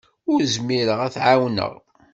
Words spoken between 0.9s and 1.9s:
ad t-ɛawneɣ.